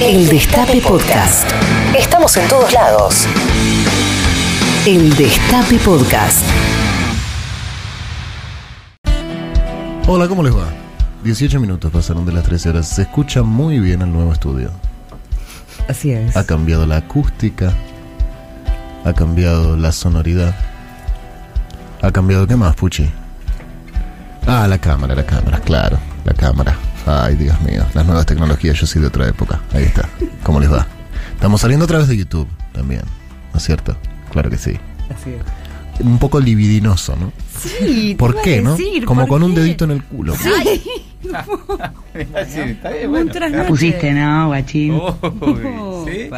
[0.00, 1.50] El Destape Podcast.
[1.98, 3.26] Estamos en todos lados.
[4.86, 6.44] El Destape Podcast.
[10.06, 10.68] Hola, ¿cómo les va?
[11.24, 12.88] 18 minutos pasaron de las 13 horas.
[12.88, 14.70] Se escucha muy bien el nuevo estudio.
[15.88, 16.36] Así es.
[16.36, 17.72] Ha cambiado la acústica.
[19.04, 20.54] Ha cambiado la sonoridad.
[22.02, 23.10] Ha cambiado, ¿qué más, Puchi?
[24.46, 25.98] Ah, la cámara, la cámara, claro.
[26.24, 26.76] La cámara.
[27.08, 27.86] Ay, Dios mío.
[27.94, 29.60] Las nuevas tecnologías, yo soy de otra época.
[29.72, 30.06] Ahí está.
[30.42, 30.86] ¿Cómo les va?
[31.32, 33.00] Estamos saliendo a través de YouTube también.
[33.52, 33.96] ¿No es cierto?
[34.30, 34.78] Claro que sí.
[35.08, 36.00] Así es.
[36.04, 37.32] Un poco libidinoso, ¿no?
[37.58, 38.76] Sí, ¿Por qué, no?
[39.06, 40.34] Como con un dedito en el culo.
[40.36, 40.82] Sí,
[42.14, 43.66] está bien, Un bueno.
[43.66, 44.92] Pusiste, ¿no, guachín?
[44.92, 45.10] Uy,
[46.06, 46.30] ¿sí?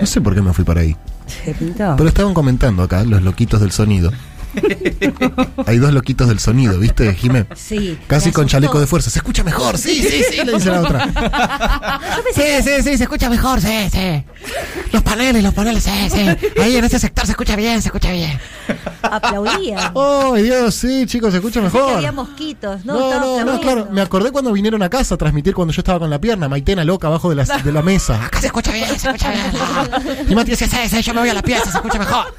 [0.00, 0.94] No sé por qué me fui para ahí.
[1.76, 4.12] Pero estaban comentando acá los loquitos del sonido.
[5.66, 7.46] Hay dos loquitos del sonido, ¿viste, Jimé?
[7.54, 7.98] Sí.
[8.06, 9.10] Casi con chaleco de fuerza.
[9.10, 12.00] Se escucha mejor, sí, sí, sí, le dice la otra.
[12.34, 14.24] Sí, sí, sí, se escucha mejor, sí, sí.
[14.92, 16.60] Los paneles, los paneles, sí, sí.
[16.60, 18.38] Ahí en ese sector se escucha bien, se escucha bien.
[19.02, 19.90] Aplaudía.
[19.94, 21.94] Oh, Dios, sí, chicos, se escucha Que mejor.
[21.96, 22.84] había mosquitos.
[22.84, 23.88] No, No, no, no, claro.
[23.90, 26.84] Me acordé cuando vinieron a casa a transmitir cuando yo estaba con la pierna, Maitena
[26.84, 28.24] loca abajo de la, de la mesa.
[28.26, 30.26] Acá se escucha bien, se escucha bien.
[30.28, 32.34] Y Mati decía, sí, sí, yo me voy a la pieza, se escucha mejor.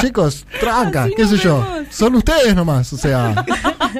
[0.00, 1.64] Chicos, tranca, qué sé yo.
[1.90, 3.44] Son ustedes nomás, o sea.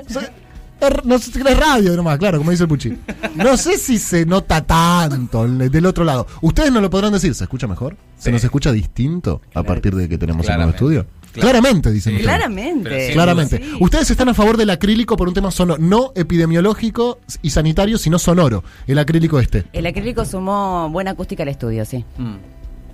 [0.08, 2.98] son- es- no sé, es radio nomás, claro, como dice el Puchi.
[3.36, 6.27] No sé si se nota tanto el- del otro lado.
[6.42, 7.96] Ustedes no lo podrán decir, ¿se escucha mejor?
[8.18, 8.32] ¿Se Sí.
[8.32, 11.06] nos escucha distinto a partir de que tenemos el nuevo estudio?
[11.34, 11.50] Claro.
[11.50, 12.16] Claramente, dicen Sí.
[12.16, 12.36] ustedes.
[12.36, 13.06] Claramente.
[13.08, 13.12] Sí.
[13.12, 13.56] Claramente.
[13.58, 13.72] Sí.
[13.80, 18.18] Ustedes están a favor del acrílico por un tema sonoro, no epidemiológico y sanitario, sino
[18.18, 18.62] sonoro.
[18.86, 19.64] El acrílico este.
[19.72, 22.05] El acrílico sumó buena acústica al estudio, sí.
[22.18, 22.34] Mm.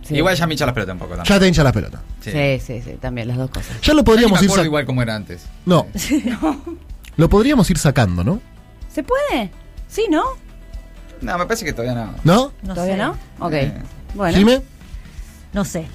[0.03, 0.17] Sí.
[0.17, 1.29] Igual ya me hincha las pelotas un poco también.
[1.35, 2.03] Ya te hincha la pelota.
[2.23, 2.31] Sí.
[2.33, 3.79] Sí, sí, sí, también las dos cosas.
[3.83, 5.45] Ya lo podríamos ir acuerdo sa- igual como era antes.
[5.67, 5.87] No.
[7.17, 8.41] Lo podríamos ir sacando, ¿no?
[8.93, 9.51] ¿Se puede?
[9.89, 10.23] Sí, ¿no?
[11.21, 12.15] No, me parece que todavía no.
[12.25, 12.53] ¿No?
[12.63, 13.03] No ¿Todavía sé.
[13.03, 13.47] no?
[13.47, 13.53] Ok.
[13.53, 13.73] Eh.
[14.15, 14.39] Bueno.
[14.39, 14.63] Jime,
[15.53, 15.87] No sé.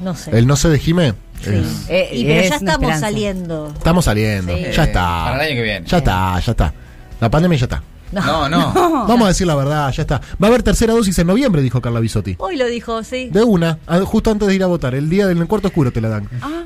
[0.00, 0.30] No sé.
[0.38, 1.14] el no sé de Jime.
[1.42, 1.50] Sí.
[1.54, 3.06] es- Eh, y pero es ya una estamos esperanza.
[3.06, 3.72] saliendo.
[3.76, 4.56] Estamos saliendo.
[4.56, 4.62] Sí.
[4.74, 5.02] Ya está.
[5.24, 5.86] para el año que viene.
[5.86, 6.74] Ya está, ya está.
[7.20, 7.82] La pandemia ya está.
[8.12, 8.72] No, no.
[9.06, 10.20] Vamos a decir la verdad, ya está.
[10.42, 12.34] Va a haber tercera dosis en noviembre, dijo Carla Bisotti.
[12.38, 13.30] Hoy lo dijo, sí.
[13.32, 14.94] De una, a- justo antes de ir a votar.
[14.94, 16.28] El día del cuarto oscuro te la dan.
[16.42, 16.64] Ah,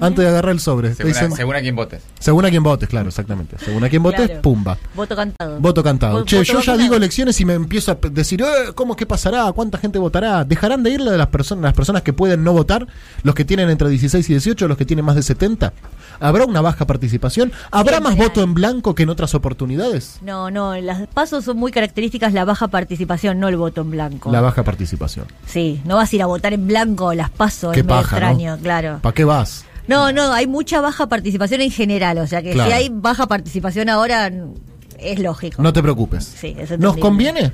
[0.00, 0.94] Antes de agarrar el sobre.
[0.94, 2.02] Según, a, según a quien votes.
[2.18, 3.56] según a quien votes, claro, exactamente.
[3.64, 4.42] Según a quien votes, Claro.
[4.42, 4.76] pumba.
[4.94, 5.60] Voto cantado.
[5.60, 6.20] Voto cantado.
[6.20, 9.06] Vo- che, voto yo ya digo elecciones y me empiezo a decir, eh, ¿cómo qué
[9.06, 9.50] pasará?
[9.52, 10.44] ¿Cuánta gente votará?
[10.44, 12.86] ¿Dejarán de ir la de las personas, las personas que pueden no votar?
[13.22, 14.66] ¿Los que tienen entre 16 y 18?
[14.68, 15.72] ¿Los que tienen más de 70?
[16.20, 17.52] ¿Habrá una baja participación?
[17.70, 20.18] ¿Habrá más voto en blanco que en otras oportunidades?
[20.22, 24.30] No, no, las pasos son muy características la baja participación, no el voto en blanco.
[24.32, 25.26] La baja participación.
[25.46, 28.20] Sí, no vas a ir a votar en blanco las pasos, Qué es medio paja,
[28.20, 28.26] ¿no?
[28.28, 28.98] extraño, claro.
[29.02, 29.64] ¿Para qué vas?
[29.86, 32.70] No, no, hay mucha baja participación en general, o sea que Claro.
[32.70, 34.30] si hay baja participación ahora
[34.98, 35.62] es lógico.
[35.62, 36.24] No te preocupes.
[36.24, 37.52] Sí, es ¿Nos conviene?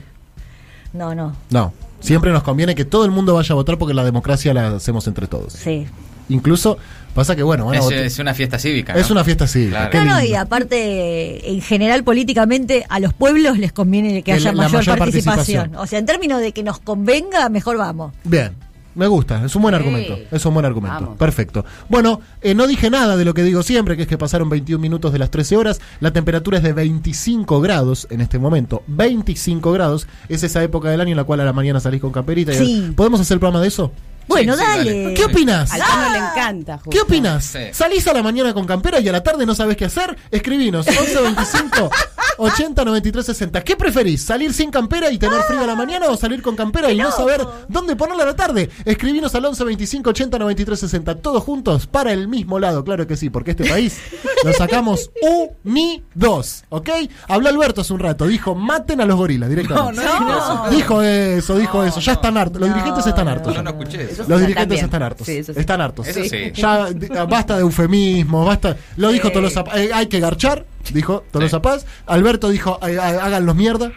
[0.92, 1.72] No, no, No.
[2.00, 5.06] Siempre nos conviene que todo el mundo vaya a votar porque la democracia la hacemos
[5.06, 5.52] entre todos.
[5.52, 5.86] sí.
[6.30, 6.78] Incluso
[7.12, 8.92] pasa que, bueno, Es, una fiesta cívica.
[8.94, 9.00] ¿no?
[9.00, 9.90] Es una fiesta cívica.
[9.90, 10.06] Claro.
[10.06, 14.52] No, no, y aparte, en general, políticamente, a los pueblos les conviene que Que haya
[14.52, 15.36] la- la mayor, mayor participación.
[15.36, 15.82] participación.
[15.82, 18.12] O sea, en términos de que nos convenga, mejor vamos.
[18.22, 18.52] Bien,
[18.94, 19.76] me gusta, es un buen Sí.
[19.80, 20.18] argumento.
[20.30, 21.00] Es un buen argumento.
[21.00, 21.18] Vamos.
[21.18, 21.64] Perfecto.
[21.88, 24.80] Bueno, eh, no dije nada de lo que digo siempre, que es que pasaron 21
[24.80, 25.80] minutos de las 13 horas.
[26.00, 28.82] La temperatura es de 25 grados en este momento.
[28.88, 30.06] 25 grados.
[30.28, 32.52] Es esa época del año en la cual a la mañana salís con camperita.
[32.52, 32.92] y- Sí.
[32.96, 33.92] ¿Podemos hacer el programa de eso?
[34.28, 35.02] Bueno, sí, dale.
[35.02, 35.14] dale.
[35.14, 35.72] ¿Qué opinas?
[35.72, 36.90] al Tano le encanta, justo.
[36.90, 37.44] ¿Qué opinas?
[37.44, 37.58] Sí.
[37.72, 40.16] ¿Salís a la mañana con campera y a la tarde no sabes qué hacer?
[40.30, 41.90] Escribinos 11 25
[42.40, 43.62] 80 93 60.
[43.62, 44.22] ¿Qué preferís?
[44.22, 47.10] ¿Salir sin campera y tener frío a la mañana o salir con campera y no
[47.10, 48.70] saber dónde ponerla a la tarde?
[48.84, 51.14] Escribinos al 11 25 80 93 60.
[51.16, 54.00] Todos juntos para el mismo lado, claro que sí, porque este país
[54.44, 55.10] lo sacamos
[55.64, 56.88] unidos, ¿ok?
[57.28, 60.00] Habló Alberto hace un rato, dijo maten a los gorilas directamente.
[60.70, 62.00] Dijo eso, dijo eso.
[62.00, 62.60] Ya están hartos.
[62.60, 63.54] Los dirigentes están hartos.
[63.54, 64.24] Yo no escuché eso.
[64.26, 64.84] Los dirigentes también.
[64.84, 65.26] están hartos.
[65.26, 65.60] Sí, eso sí.
[65.60, 66.06] Están hartos.
[66.08, 66.52] Eso sí.
[66.54, 66.88] Ya
[67.28, 68.76] basta de eufemismo, basta.
[68.96, 71.62] Lo dijo Tolosa eh, hay que garchar, dijo Tolosa Sí.
[71.62, 71.86] Paz.
[72.06, 73.92] Alberto dijo, háganlos mierda.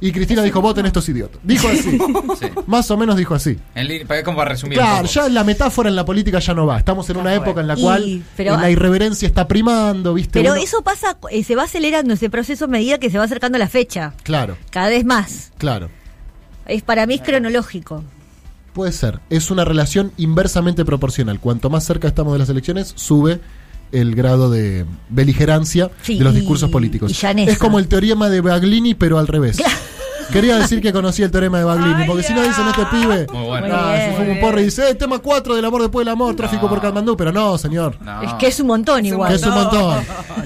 [0.00, 1.40] Y Cristina dijo, voten estos idiotas.
[1.44, 1.96] Dijo así.
[2.40, 2.46] Sí.
[2.66, 3.56] Más o menos dijo así.
[3.76, 3.86] En
[4.24, 4.76] como para resumir.
[4.76, 6.78] Claro, ya la metáfora en la política ya no va.
[6.78, 10.40] Estamos en una época en la Y- cual pero- la irreverencia está primando, ¿viste?
[10.40, 13.24] Pero Uno- eso pasa, eh, se va acelerando ese proceso a medida que se va
[13.24, 14.14] acercando la fecha.
[14.24, 15.52] Claro, Cada vez más.
[15.58, 15.88] claro.
[16.66, 18.02] Es para mí es cronológico.
[18.72, 19.20] Puede ser.
[19.30, 21.38] Es una relación inversamente proporcional.
[21.38, 23.40] Cuanto más cerca estamos de las elecciones, sube
[23.92, 27.12] el grado de beligerancia Sí, de los y- discursos políticos.
[27.12, 27.40] y.
[27.42, 29.58] Es como el teorema de Baglini, pero al revés.
[30.32, 33.26] Quería decir que conocí el teorema de Baglini, porque si no dicen este pibe.
[33.30, 33.66] Muy bueno.
[33.96, 36.62] se fue un porro y dice, eh, tema 4 del amor después del amor, tráfico
[36.62, 36.68] No.
[36.70, 37.96] por Katmandú, pero no, señor.
[38.00, 38.22] No.
[38.22, 39.32] Es que es un montón Que igual.
[39.34, 39.98] es un montón.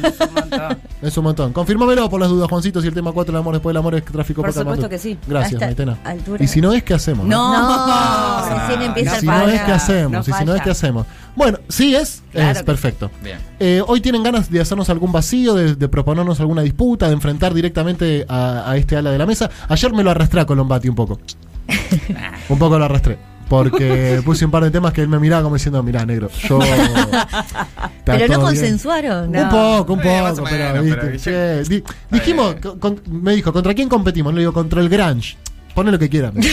[0.02, 0.78] Es un montón.
[1.02, 1.52] Es un montón.
[1.52, 4.04] Confirmámelo por las dudas, Juancito, si el tema 4 del amor después del amor es
[4.04, 4.82] tráfico Por por Katmandú.
[4.82, 5.19] supuesto que sí.
[5.28, 5.98] Gracias, Maitena.
[6.04, 6.43] altura.
[6.43, 7.25] Y si no es, ¿qué hacemos?
[7.26, 7.52] No,
[7.87, 10.12] No, recién empieza el si no es, ¿qué hacemos?
[10.12, 10.62] No y si no es.
[10.62, 11.06] ¿qué hacemos?
[11.37, 13.11] Bueno, sí es, Claro es que perfecto.
[13.23, 13.37] Bien.
[13.61, 17.53] Eh, hoy tienen ganas de hacernos algún vacío, de, de proponernos alguna disputa, de enfrentar
[17.55, 19.50] directamente a, a este ala de la mesa.
[19.69, 21.21] Ayer me lo arrastré a Colombati un poco.
[22.49, 23.19] un poco lo arrastré.
[23.49, 26.59] Porque puse un par de temas que él me miraba como diciendo, mirá, negro, yo...
[28.05, 28.41] Pero no todo bien".
[28.41, 29.31] consensuaron.
[29.32, 29.43] No.
[29.43, 30.97] Un poco, un poco, pero, menos, ¿viste?
[31.00, 31.31] pero, ¿viste?
[31.31, 34.32] Che, di- dijimos, con- con- me dijo, ¿contra quién competimos?
[34.35, 35.37] Le digo, contra el Grange.
[35.76, 36.34] Pone lo que quieran.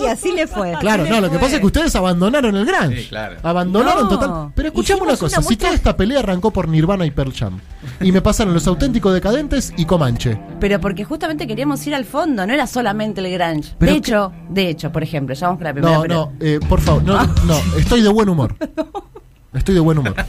[0.00, 0.72] Y así le fue.
[0.80, 3.02] Claro, no, lo que pasa es que ustedes abandonaron el Grange.
[3.02, 3.36] Sí, claro.
[3.44, 4.08] Abandonaron No.
[4.08, 4.52] total.
[4.52, 7.12] Pero escuchame una Hicimos cosa, una si muestra- toda esta pelea arrancó por Nirvana y
[7.12, 7.60] Pearl Jam.
[8.00, 10.40] Y me pasaron los auténticos decadentes y Comanche.
[10.58, 13.74] Pero porque justamente queríamos ir al fondo, no era solamente el Grange.
[13.78, 15.94] Pero de hecho, de hecho, por ejemplo, ya vamos con la primera.
[15.94, 18.56] No, pero- no, eh, por favor, no, no, estoy de buen humor.
[19.54, 20.14] Estoy de buen humor.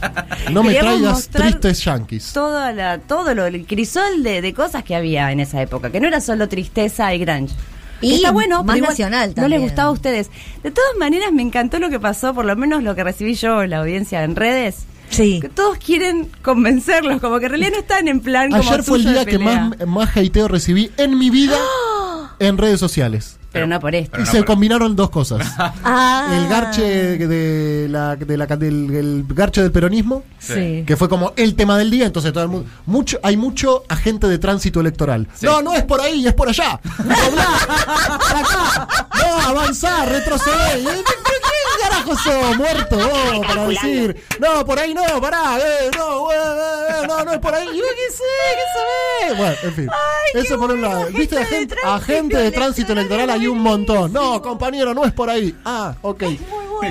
[0.52, 2.32] No me traigas tristes yankees.
[2.34, 5.98] Toda la, todo lo, el crisol de, de cosas que había en esa época, que
[6.00, 7.54] no era solo tristeza y grunge.
[8.02, 9.50] Y Está bueno, más pero igual nacional No también.
[9.52, 10.30] les gustaba a ustedes.
[10.62, 13.62] De todas maneras, me encantó lo que pasó, por lo menos lo que recibí yo
[13.62, 14.84] en la audiencia en redes.
[15.08, 15.40] Sí.
[15.40, 18.98] Que todos quieren convencerlos, como que en realidad no están en plan como Ayer fue
[18.98, 21.56] el día que más, más hateo recibí en mi vida
[22.38, 23.38] en redes sociales.
[23.52, 24.18] Pero no por esto.
[24.20, 25.46] Y no, se combinaron dos cosas.
[25.84, 26.28] Ah.
[26.36, 26.82] El garche
[27.18, 30.82] de la, de la- del el garche del peronismo, Sí.
[30.86, 34.26] que fue como el tema del día, entonces todo el mundo, mucho, hay mucho agente
[34.26, 35.28] de tránsito electoral.
[35.34, 35.46] Sí.
[35.46, 36.80] No, no es por ahí, es por allá.
[36.98, 37.46] Doblá,
[38.40, 39.08] acá.
[39.14, 40.80] No, avanzar, retroceder.
[41.74, 44.24] ¿Y ¿Qué carajo sos, muerto vos, para decir?
[44.40, 47.66] No, por ahí no, pará, eh, no, eh, eh, no, no es por ahí.
[47.66, 48.22] Yo qué sé,
[48.54, 49.38] qué se ve.
[49.38, 49.90] Bueno, en fin.
[50.34, 51.06] Eso por un lado.
[51.12, 51.38] ¿Viste?
[51.38, 54.12] Agente, agente de tránsito electoral hay un montón.
[54.12, 55.54] No, compañero, no es por ahí.
[55.64, 56.24] Ah, ok.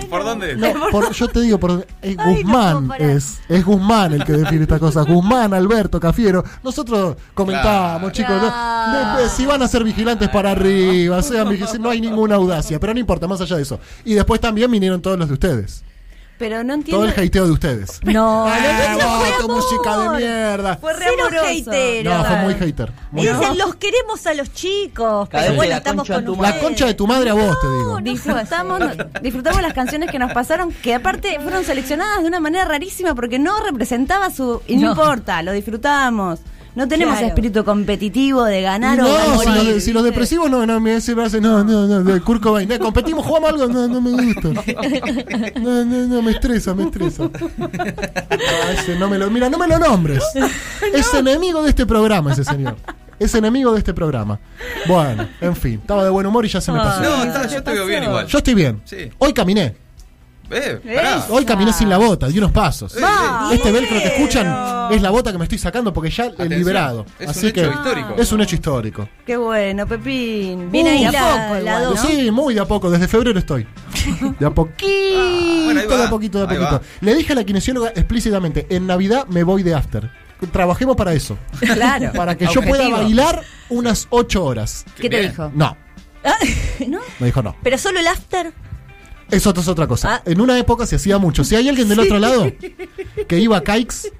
[0.10, 0.56] ¿Por dónde?
[0.56, 4.64] No, por- yo te digo, por, Ay, no Guzmán es, es Guzmán el que define
[4.64, 5.06] estas cosas.
[5.06, 6.44] Guzmán, Alberto, Cafiero.
[6.64, 9.20] Nosotros comentamos, Claro.
[9.22, 12.94] chicos, si van a ser vigilantes para arriba, sean vigilantes, no hay ninguna audacia, pero
[12.94, 13.80] no importa, más allá de eso.
[14.06, 15.84] Y después también vinieron todos los de ustedes.
[16.44, 17.06] Pero no Todo entiendo.
[17.06, 18.02] el hateo de ustedes.
[18.04, 20.76] No, Ah, nuestro fue tu música de mierda.
[20.76, 21.46] Fue re Cero amoroso.
[21.72, 22.06] hater.
[22.06, 22.92] No, fue muy hater.
[23.12, 25.30] Muy Dicen, los queremos a los chicos.
[25.30, 27.68] Cada Pero bueno, la estamos con tu La concha de tu madre a vos, te
[27.68, 28.00] digo.
[28.02, 28.82] Disfrutamos,
[29.22, 33.40] disfrutamos las canciones que nos pasaron, que aparte fueron seleccionadas de una manera rarísima porque
[33.40, 34.62] no representaba su.
[34.68, 35.02] Y no, No.
[35.02, 36.40] importa, lo disfrutamos.
[36.76, 37.28] No tenemos Claro.
[37.28, 40.66] espíritu competitivo de ganar o de No, si morir, los, de- si los depresivos no,
[40.66, 43.68] no, me se me hace, no, no, no, de Kurt Cobain, eh, competimos, jugamos algo,
[43.68, 44.50] no, no me gusta.
[45.60, 47.24] No, no, no, me estresa, me estresa.
[47.24, 50.24] No, ese no me lo, mira, no me lo nombres.
[50.94, 52.76] Es enemigo de este programa ese señor.
[53.20, 54.40] Es enemigo de este programa.
[54.88, 57.02] Bueno, en fin, estaba de buen humor y ya se me pasó.
[57.04, 58.28] No, está, yo te veo bien igual.
[58.28, 58.82] Yo estoy bien.
[58.86, 59.10] Sí.
[59.20, 59.76] Hoy caminé.
[60.54, 61.26] Eh, pará.
[61.30, 62.96] Hoy caminé sin la bota, di unos pasos.
[63.02, 63.50] Va.
[63.52, 67.06] Este velcro que escuchan es la bota que me estoy sacando porque ya he liberado.
[67.20, 68.16] es un Así hecho que histórico.
[68.18, 69.10] es un hecho histórico.
[69.26, 70.72] Qué bueno, Pepín.
[70.72, 71.96] Viene ahí de a poco, la igual, dos.
[72.04, 72.06] ¿no?
[72.10, 73.66] Sí, muy de a poco, desde febrero estoy.
[74.40, 76.82] De a poquito, bueno, ahí va, de a poquito, de a poquito.
[77.02, 80.10] Le dije a la kinesióloga explícitamente, en Navidad me voy de after.
[80.52, 81.38] Trabajemos para eso.
[81.60, 82.12] Claro.
[82.16, 84.84] Para que yo pueda bailar unas ocho horas.
[84.98, 85.32] ¿Qué te Bien.
[85.32, 85.50] dijo?
[85.56, 85.78] No,
[86.88, 87.00] ¿No?
[87.20, 87.56] me dijo no.
[87.64, 88.52] Pero solo el after.
[89.34, 90.16] Eso es otra cosa.
[90.16, 90.22] Ah.
[90.26, 91.44] En una época se hacía mucho.
[91.44, 92.52] Si hay alguien del otro lado
[93.28, 94.12] que iba a Kikes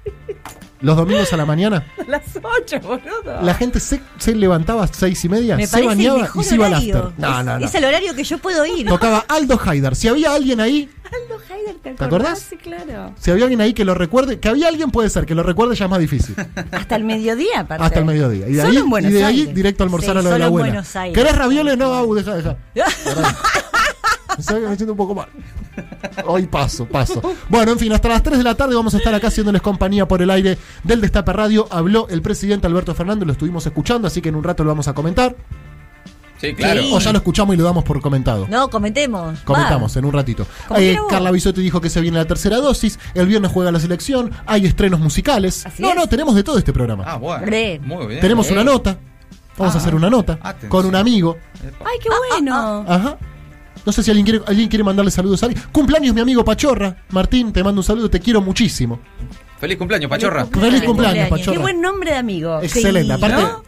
[0.84, 3.40] los domingos a la mañana, Las ocho, boludo.
[3.40, 6.66] la gente se, se levantaba a seis y media, Me se bañaba y se iba
[6.66, 6.94] al after.
[7.16, 7.64] No, es, no, no.
[7.64, 8.86] es el horario que yo puedo ir.
[8.86, 9.96] Tocaba Aldo Haidar.
[9.96, 12.38] Si había alguien ahí, Aldo Heider, ¿te, ¿Te acordás?
[12.50, 13.14] Sí, claro.
[13.18, 15.74] si había alguien ahí que lo recuerde, que había alguien puede ser, que lo recuerde
[15.74, 16.34] ya es más difícil.
[16.70, 17.82] Hasta el mediodía, aparte.
[17.84, 18.46] Hasta el mediodía.
[18.46, 20.30] Y de Solo ahí, en Buenos y de ahí directo a almorzar Sí, a lo
[20.30, 20.84] de la abuela.
[21.14, 21.78] ¿Querés ravioles?
[21.78, 22.56] No, deja, deja.
[24.34, 24.38] Pará.
[24.38, 25.28] Me sabe que me siento un poco mal.
[26.26, 27.20] Hoy paso, paso.
[27.48, 30.06] Bueno, en fin, hasta las 3 de la tarde vamos a estar acá haciéndoles compañía
[30.06, 31.66] por el aire del Destape Radio.
[31.70, 34.88] Habló el presidente Alberto Fernández, lo estuvimos escuchando, así que en un rato lo vamos
[34.88, 35.34] a comentar.
[36.40, 36.82] Sí, claro.
[36.82, 36.90] Sí.
[36.92, 38.46] O ya lo escuchamos y lo damos por comentado.
[38.50, 39.38] No, comentemos.
[39.40, 40.46] Comentamos en un ratito.
[40.76, 40.98] Eh.
[41.08, 42.98] Carla Bisotti dijo que se viene la tercera dosis.
[43.14, 44.30] El viernes juega la selección.
[44.44, 45.64] Hay estrenos musicales.
[45.64, 45.96] Así no, es.
[45.96, 47.04] no, tenemos de todo este programa.
[47.06, 47.46] Ah, bueno.
[47.46, 47.80] Re.
[47.82, 48.20] Muy bien.
[48.20, 48.98] tenemos una nota.
[49.56, 50.68] Vamos a Ah, hacer una nota atención.
[50.70, 51.38] con un amigo.
[51.62, 52.84] Ay, qué bueno.
[52.86, 53.16] Ajá.
[53.84, 55.62] No sé si alguien quiere, alguien quiere mandarle saludos a alguien.
[55.72, 57.04] Cumpleaños mi amigo Pachorra.
[57.10, 59.00] Martín, te mando un saludo, te quiero muchísimo.
[59.58, 60.46] Feliz cumpleaños, Pachorra.
[60.46, 61.28] Feliz cumpleaños, cumpleaños.
[61.28, 61.52] Pachorra.
[61.52, 62.60] Qué buen nombre de amigo.
[62.62, 63.06] Excelente.
[63.06, 63.62] Sí, Aparte, ¿no?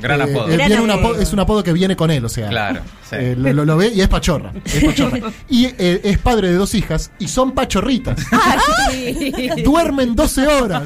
[0.00, 0.48] Gran Eh, apodo.
[0.48, 1.08] eh, Gran viene un apodo.
[1.14, 2.48] apodo- es un apodo que viene con él, o sea.
[2.48, 3.16] Claro, sí.
[3.18, 4.52] eh, lo, lo- lo ve y es pachorra.
[4.64, 5.18] es pachorra.
[5.48, 8.16] y eh, es padre de dos hijas y son pachorritas.
[9.64, 10.82] Duermen 12 horas.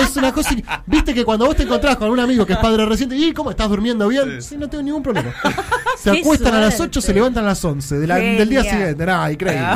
[0.00, 0.50] Es una cosa.
[0.86, 3.50] Viste que cuando vos te encontrás con un amigo que es padre reciente, ¿y cómo
[3.50, 4.40] estás durmiendo bien?
[4.42, 5.32] Sí, no tengo ningún problema.
[5.98, 6.98] Se Qué acuestan a las suerte.
[6.98, 9.04] 8, se levantan a las 11 de la- del día siguiente.
[9.04, 9.66] Nah, increíble.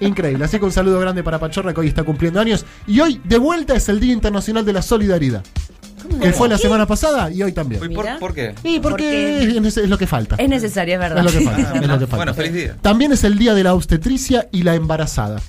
[0.00, 0.44] Increíble.
[0.44, 2.66] Así que un saludo grande para Pachorra que hoy está cumpliendo años.
[2.86, 5.42] Y hoy, de vuelta, es el Día Internacional de la Solidaridad.
[6.20, 7.82] Que fue la semana pasada y hoy también.
[7.82, 8.18] Uy, ¿por, Mira.
[8.18, 8.54] ¿Por qué?
[8.64, 10.36] Y porque es, es lo que falta.
[10.38, 11.24] Es necesario, es verdad.
[11.24, 11.72] Es lo que falta.
[11.80, 12.16] es lo que falta.
[12.16, 12.76] Bueno, feliz día.
[12.82, 15.40] También es el día de la obstetricia y la embarazada.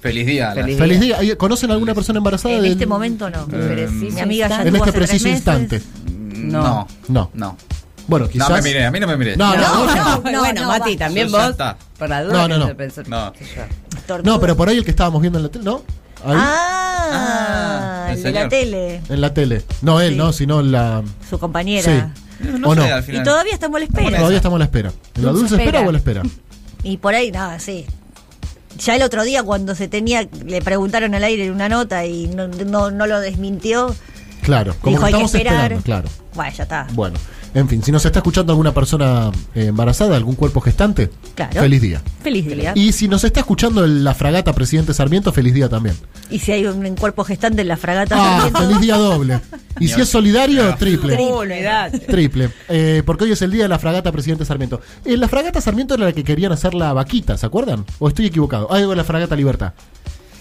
[0.00, 0.52] Feliz día.
[0.52, 1.18] Feliz Feliz día.
[1.18, 2.54] ¿Hay- ¿Conocen alguna persona embarazada?
[2.54, 3.46] En de- este momento no.
[3.52, 5.82] Eh, Mi amiga ya En este preciso instante.
[6.06, 6.62] No.
[6.62, 6.88] No.
[7.08, 7.30] No.
[7.34, 7.56] No.
[8.08, 8.50] Bueno, quizás.
[8.50, 9.36] me mire, a mí no me mire.
[9.36, 10.20] No, no, No, no, no.
[10.38, 11.50] bueno, no, Mati, también vos.
[11.50, 11.76] está.
[11.98, 12.34] Por la duda.
[12.34, 12.74] No, no, no.
[13.08, 13.32] No.
[14.22, 15.82] No, pero por ahí el que estábamos viendo en la tele, ¿no?
[16.24, 19.62] Ahí, Ah, Ah, el el de la tele, en la tele.
[19.82, 20.18] No él, Sí.
[20.18, 21.02] no, sino la.
[21.28, 22.12] su compañera.
[22.40, 22.46] Sí.
[22.58, 22.94] No ¿O sé, no?
[22.94, 24.16] al Y todavía estamos a la espera.
[24.18, 24.92] Todavía estamos a la espera.
[25.14, 25.86] ¿En la Dulce espera espera.
[25.86, 26.22] o a la espera?
[26.82, 27.84] Y por ahí, nada, sí.
[28.78, 32.26] Ya el otro día cuando se tenía, le preguntaron al aire en una nota y
[32.28, 33.92] no, no, no lo desmintió,
[34.42, 35.72] Claro, como dijo que estamos esperar.
[35.72, 36.08] esperando, claro.
[36.34, 36.86] Bueno, ya está.
[36.92, 37.18] Bueno,
[37.58, 41.60] en fin, si nos está escuchando alguna persona eh, embarazada, algún cuerpo gestante, Claro.
[41.60, 42.02] feliz día.
[42.22, 42.72] Feliz día.
[42.74, 45.96] Y si nos está escuchando el- la fragata Presidente Sarmiento, feliz día también.
[46.30, 49.40] Y si hay un, un cuerpo gestante en la fragata, Ah, Sarmiento, feliz día doble.
[49.78, 51.16] Y si es solidario, triple.
[51.18, 51.98] Olvidate.
[51.98, 52.48] Triple.
[52.70, 54.80] Eh, porque hoy es el día de la fragata Presidente Sarmiento.
[55.04, 57.84] Eh, la fragata Sarmiento era la que querían hacer la vaquita, ¿se acuerdan?
[57.98, 58.68] ¿O estoy equivocado?
[58.72, 59.74] Ah, digo, la fragata Libertad.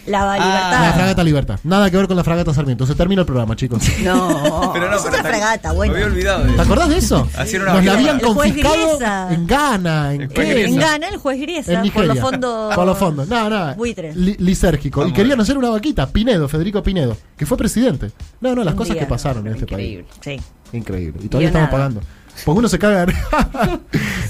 [0.05, 0.38] La Ah.
[0.38, 0.93] La libertad.
[0.95, 1.59] fragata Libertad.
[1.63, 2.85] Nada que ver con la fragata Sarmiento.
[2.85, 3.83] Se termina el programa, chicos.
[4.03, 4.71] No.
[4.74, 5.93] Pero no, Es pero está- fragata, bueno.
[5.93, 7.27] Me había olvidado de ¿Te acordás de eso?
[7.55, 9.00] Una Nos la habían confiscado
[9.31, 10.65] en Ghana, en qué?
[10.65, 12.75] En Ghana, el juez Griesa, En por los fondos.
[12.75, 13.27] Por los fondos.
[13.27, 13.75] No, no.
[13.75, 14.15] Buitres.
[14.15, 15.00] Li- lisérgico.
[15.01, 16.07] Vamos y querían hacer una vaquita.
[16.07, 18.12] Pinedo, Federico Pinedo, que fue presidente.
[18.41, 19.03] No, no, las Un cosas día.
[19.03, 20.05] que pasaron en este Increíble.
[20.24, 20.39] país.
[20.71, 20.77] Sí.
[20.77, 21.21] Increíble.
[21.24, 21.77] Y todavía estamos nada.
[21.77, 22.01] pagando.
[22.44, 23.04] Porque uno se caga
[23.62, 23.80] en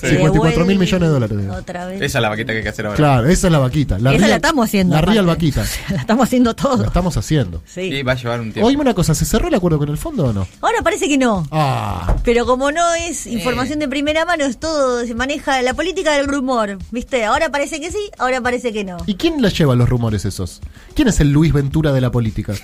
[0.02, 1.38] 54 mil millones de dólares.
[1.38, 1.54] digo.
[1.56, 2.02] Otra vez.
[2.02, 2.98] Esa es la vaquita que hay que hacer ahora.
[2.98, 3.98] Claro, esa es la vaquita.
[4.00, 4.96] La Esa real- la estamos haciendo.
[4.96, 5.46] La real aparte.
[5.46, 5.62] vaquita.
[5.62, 6.84] O sea, la estamos haciendo La todo.
[6.86, 7.62] estamos haciendo.
[7.66, 7.82] Sí.
[7.82, 8.68] Y va a llevar un tiempo.
[8.68, 10.48] Oíme una cosa, ¿se cerró el acuerdo con el fondo o no?
[10.62, 11.48] Ahora parece que no.
[11.52, 16.14] Ah, Pero como no es información de primera mano, es todo, se maneja la política
[16.14, 17.24] del rumor, ¿viste?
[17.26, 18.98] Ahora parece que sí, ahora parece que no.
[19.08, 20.62] ¿y quién la lleva los rumores esos?
[20.96, 22.54] ¿Quién es el Luis Ventura de la política?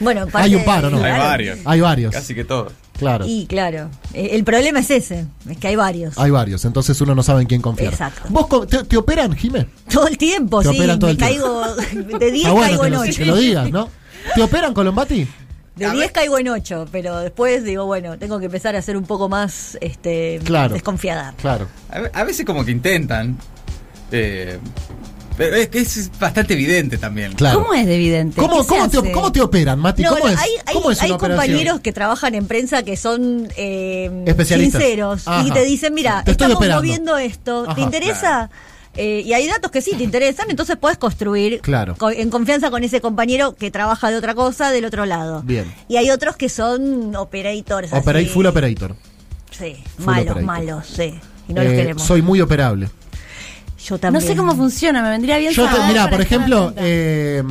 [0.00, 1.02] Bueno, Hay parte- un par, ¿o no?
[1.02, 1.58] Hay varios.
[1.64, 2.12] Hay varios.
[2.14, 2.70] Casi que todo.
[2.98, 3.24] Claro.
[3.26, 6.18] Y claro, eh, el problema es ese, es que hay varios.
[6.18, 7.92] Hay varios, entonces uno no sabe en quién confiar.
[7.92, 8.22] Exacto.
[8.28, 9.68] ¿Vos te, te operan, Jimé?
[9.90, 11.62] Todo el tiempo, Te sí, operan todo me el tiempo.
[11.94, 13.12] caigo, de 10 Ah, bueno, caigo en lo, 8.
[13.16, 13.88] que lo digas, ¿no?
[14.34, 15.26] ¿Te operan, Colombati?
[15.76, 19.04] De 10 caigo en 8, pero después digo, bueno, tengo que empezar a ser un
[19.04, 20.74] poco más este, Claro.
[20.74, 21.34] desconfiada.
[21.40, 21.68] Claro.
[22.12, 23.38] A veces como que intentan.
[24.10, 24.58] eh,
[25.38, 27.32] pero es que es bastante evidente también.
[27.32, 27.62] Claro.
[27.62, 28.38] ¿Cómo es de evidente?
[28.38, 30.02] ¿Cómo, ¿Qué se cómo te, cómo te operan, Mati?
[30.02, 30.38] No, ¿Cómo no, es?
[30.38, 31.46] hay, hay- ¿Cómo es hay una operación?
[31.46, 34.82] compañeros que trabajan en prensa que son eh, Especialistas.
[34.82, 35.46] sinceros Ajá.
[35.48, 36.82] y te dicen, mira, Te estamos operando.
[36.82, 37.74] moviendo esto, Ajá.
[37.74, 38.50] ¿te interesa?
[39.00, 41.94] Eh, y hay datos que sí te interesan, entonces puedes construir Claro.
[41.96, 45.42] co- en confianza con ese compañero que trabaja de otra cosa del otro lado.
[45.42, 45.72] Bien.
[45.88, 47.92] Y hay otros que son operators.
[47.92, 48.28] Opera- así.
[48.28, 48.96] full operator.
[49.56, 50.42] Sí, Full malos, operator.
[50.42, 51.14] malos, sí.
[51.48, 52.02] Y no los Eh, queremos.
[52.02, 52.88] soy muy operable.
[53.88, 56.72] Yo No sé cómo funciona, me vendría bien Yo, te- saber mirá, para por ejemplo,
[56.76, 57.42] eh,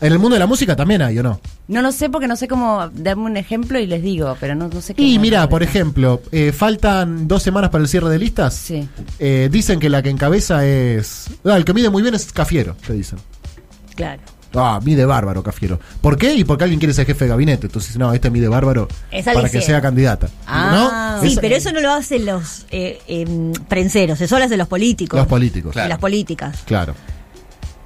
[0.00, 1.40] en el mundo de la música también hay, ¿o no?
[1.68, 4.68] No lo sé porque no sé cómo darme un ejemplo y les digo, pero no,
[4.68, 5.02] no sé qué.
[5.02, 8.54] Y mira, por ejemplo, eh, faltan dos semanas para el cierre de listas.
[8.54, 8.88] Sí.
[9.18, 11.26] Eh, dicen que la que encabeza es.
[11.44, 13.18] Ah, el que mide muy bien es Cafiero, te dicen.
[13.96, 14.22] Claro.
[14.54, 15.78] Ah, mide bárbaro, Cafiero.
[16.00, 16.34] ¿Por qué?
[16.34, 17.66] Y porque alguien quiere ser jefe de gabinete.
[17.66, 20.28] Entonces, no, este mide bárbaro Es para que sea candidata.
[20.46, 21.22] Ah, ¿No?
[21.26, 24.68] Sí, Es- pero eso no lo hacen los eh, em, prenseros, eso lo hacen los
[24.68, 25.18] políticos.
[25.18, 25.70] Los políticos.
[25.70, 25.88] Y Claro.
[25.90, 26.58] las políticas.
[26.64, 26.94] Claro.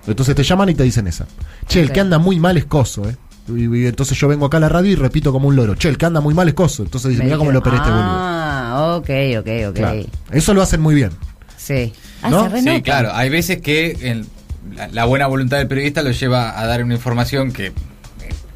[0.07, 1.27] Entonces te llaman y te dicen esa.
[1.69, 3.17] Che, el que anda muy mal es coso, ¿eh?
[3.49, 5.75] Y, y entonces yo vengo acá a la radio y repito como un loro.
[5.75, 6.83] Che, el que anda muy mal es coso.
[6.83, 8.05] Entonces dice, Me mira cómo lo operé este boludo.
[8.07, 9.75] Ah, ok, ok, ok.
[9.77, 10.03] Claro.
[10.31, 11.11] Eso lo hacen muy bien.
[11.57, 11.93] Sí.
[12.23, 12.49] Ah, ¿No?
[12.49, 12.77] renota.
[12.77, 13.11] Sí, claro.
[13.13, 14.27] Hay veces que en-
[14.75, 17.73] la, la buena voluntad del periodista lo lleva a dar una información que eh,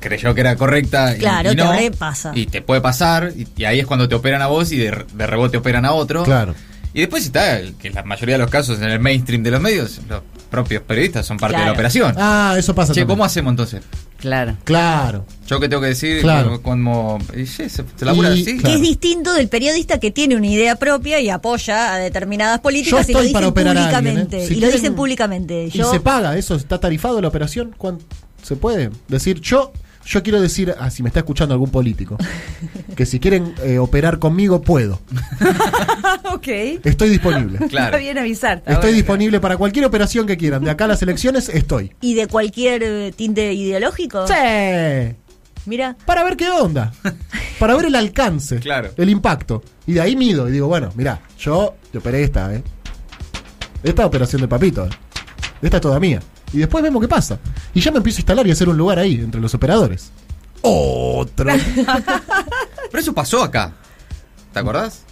[0.00, 1.72] creyó que era correcta y- Claro, y, te no.
[1.72, 2.32] repasa.
[2.34, 3.32] Y te puede pasar.
[3.36, 5.92] Y, y ahí es cuando te operan a vos y de, de rebote operan a
[5.92, 6.22] otro.
[6.24, 6.54] Claro.
[6.92, 9.60] Y después está, el- que la mayoría de los casos en el mainstream de los
[9.60, 12.14] medios, los propios periodistas son parte de la operación.
[12.16, 13.16] Ah, eso pasa che, también.
[13.16, 13.82] ¿cómo hacemos entonces?
[14.24, 14.56] Claro.
[14.64, 15.24] Claro.
[15.46, 16.62] Yo qué tengo que decir Claro.
[16.62, 17.18] como...
[17.36, 18.56] y sí, se, se labura Y- así.
[18.56, 18.68] Claro.
[18.68, 22.62] Que es distinto del periodista que tiene una idea propia y apoya a determinadas Yo
[22.62, 24.44] políticas y lo estoy dicen para operar a alguien, públicamente.
[24.44, 24.46] ¿eh?
[24.48, 25.64] Si y lo dicen públicamente.
[25.66, 26.54] ¿Y se paga eso?
[26.54, 27.74] ¿Está tarifado la operación?
[27.76, 27.98] ¿Cuán-
[28.42, 29.40] ¿Se puede decir?
[29.40, 29.72] Yo
[30.06, 32.16] yo quiero decir, ah, si me está escuchando algún político,
[32.96, 35.00] que si quieren eh, operar conmigo, puedo.
[36.32, 36.48] ok.
[36.84, 37.58] Estoy disponible.
[37.68, 37.86] Claro.
[37.86, 38.58] Está bien avisar.
[38.58, 38.96] está Estoy bueno.
[38.96, 40.64] disponible para cualquier operación que quieran.
[40.64, 41.92] De acá a las elecciones, estoy.
[42.00, 44.26] ¿Y de cualquier eh, tinte ideológico?
[44.26, 44.34] Sí.
[45.66, 46.92] Mira, para ver qué onda.
[47.58, 48.58] Para ver el alcance.
[48.58, 48.90] Claro.
[48.96, 49.62] El impacto.
[49.86, 52.62] Y de ahí mido y digo, bueno, mira, yo te operé esta, ¿eh?
[53.82, 54.90] Esta operación de papito, ¿eh?
[55.62, 56.20] Esta es toda mía.
[56.54, 57.38] Y después vemos qué pasa.
[57.74, 60.12] Y ya me empiezo a instalar y a hacer un lugar ahí, entre los operadores.
[60.62, 61.50] Otro.
[62.90, 63.72] Pero eso pasó acá.
[64.52, 65.02] ¿Te acordás?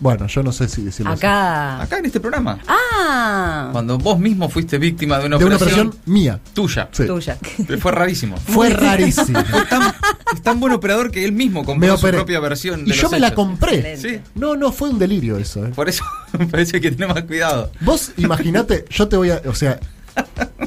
[0.00, 1.18] bueno, yo no sé si decirlo así.
[1.20, 1.82] Acá.
[1.82, 2.60] Acá en este programa.
[2.68, 3.70] Ah.
[3.72, 6.38] Cuando vos mismo fuiste víctima de una De una operación mía.
[6.54, 6.88] tuya.
[6.92, 7.06] Sí.
[7.06, 7.36] Tuya.
[7.80, 8.36] Fue rarísimo.
[8.46, 9.42] Fue rarísimo.
[9.44, 9.92] Fue tan,
[10.34, 12.82] es tan buen operador que él mismo compró su propia versión.
[12.86, 13.96] y de yo los me la compré.
[13.96, 14.20] Sí.
[14.36, 15.70] No, no, fue un delirio eso, ¿eh?
[15.74, 16.04] Por eso
[16.38, 17.72] me parece que tenés más cuidado.
[17.80, 19.80] Vos imaginate, yo te voy a, o sea,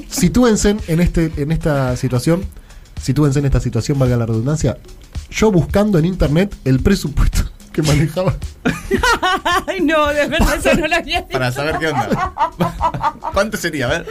[0.10, 2.44] sitúense en este, en esta situación,
[3.02, 4.78] sitúense en esta situación, valga la redundancia,
[5.30, 7.44] yo buscando en internet el presupuesto
[7.74, 8.36] que manejaba.
[9.68, 11.32] Ay, no, de verdad, eso no lo había dicho.
[11.34, 12.34] Para saber qué onda.
[13.34, 13.86] ¿Cuánto sería?
[13.88, 14.06] A ver.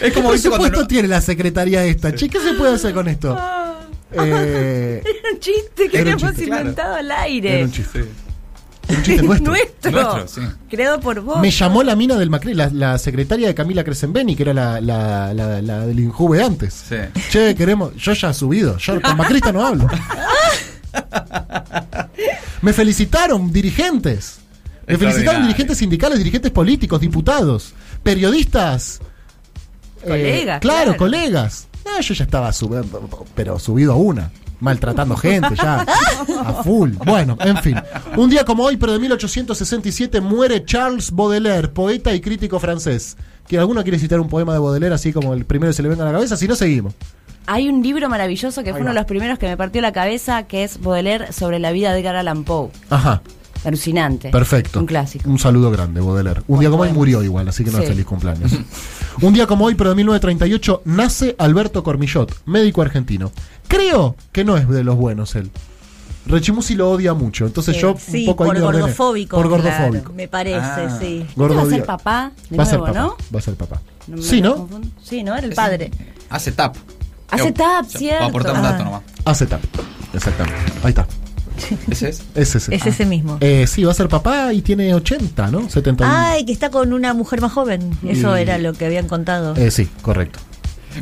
[0.00, 2.14] Es como ¿Qué presupuesto no- tiene la secretaría esta?
[2.14, 3.38] Che, ¿qué se puede hacer con esto?
[4.12, 6.60] Eh, Era un chiste que habíamos chiste, claro.
[6.62, 7.54] inventado al aire.
[7.56, 8.04] era un chiste.
[8.88, 9.52] Un chiste nuestro.
[9.52, 9.90] Nuestro.
[9.90, 10.40] Nuestro, sí.
[10.70, 11.40] Creado por vos.
[11.40, 14.80] Me llamó la mina del Macri, la, la secretaria de Camila Crescenbeni, que era la,
[14.80, 16.84] la, la, la del Injuve antes.
[16.88, 16.96] Sí.
[17.30, 17.94] Che, queremos.
[17.96, 18.76] Yo ya he subido.
[18.78, 19.88] Yo con Macrista no hablo.
[22.62, 24.38] Me felicitaron dirigentes.
[24.86, 29.00] Me felicitaron dirigentes sindicales, dirigentes políticos, diputados, periodistas.
[30.02, 30.96] eh, Colegas, claro, claro.
[30.96, 31.66] colegas.
[31.84, 32.84] No, yo ya estaba subido,
[33.34, 34.30] pero subido a una.
[34.60, 35.84] Maltratando gente ya.
[36.44, 36.92] A full.
[37.04, 37.76] Bueno, en fin.
[38.16, 43.16] Un día como hoy, pero de 1867, muere Charles Baudelaire, poeta y crítico francés.
[43.46, 45.88] Que alguno quiere citar un poema de Baudelaire así como el primero que se le
[45.88, 46.94] venga a la cabeza, si no seguimos.
[47.46, 49.92] Hay un libro maravilloso que Ahí fue uno de los primeros que me partió la
[49.92, 52.70] cabeza, que es Baudelaire sobre la vida de Edgar Allan Poe.
[52.90, 53.22] Ajá.
[53.64, 54.30] Alucinante.
[54.30, 54.80] Perfecto.
[54.80, 55.28] Un clásico.
[55.30, 56.42] Un saludo grande, Baudelaire.
[56.48, 57.86] Un día como hoy murió igual, así que no Sí.
[57.86, 58.52] feliz cumpleaños.
[59.22, 63.32] Un día como hoy, pero de 1938, nace Alberto Cormillot, médico argentino.
[63.66, 65.50] Creo que no es de los buenos él.
[66.26, 69.36] Rechimusi lo odia mucho, entonces yo sí, un poco ahí por gordofóbico.
[69.36, 70.12] Por claro, gordofóbico.
[70.12, 70.98] me parece, Ah.
[71.00, 71.24] sí.
[71.36, 72.32] Gordo ¿Este va a ser papá?
[72.50, 73.06] De Va a ser nuevo, papá.
[73.06, 73.16] ¿no?
[73.34, 73.80] Va a ser papá.
[74.08, 74.56] No sí, ¿no?
[74.56, 74.88] confundo.
[75.02, 75.36] Sí, ¿no?
[75.36, 75.90] Era el padre.
[76.28, 76.76] Hace tap.
[77.30, 78.16] Hace Eh, tap, cierto.
[78.18, 78.84] Voy a aportar un dato Ah.
[78.84, 79.02] nomás.
[79.24, 79.60] Hace tap.
[80.12, 80.72] Exactamente.
[80.82, 81.06] Ahí está.
[81.90, 82.22] Ese es.
[82.34, 82.74] Es ese.
[82.74, 83.38] Es ese mismo.
[83.40, 85.68] Eh, sí, va a ser papá y tiene 80, ¿no?
[85.68, 86.12] 71.
[86.14, 87.90] Ay, que está con una mujer más joven.
[88.06, 89.54] Eso Y- era lo que habían contado.
[89.56, 90.38] Eh, sí, correcto.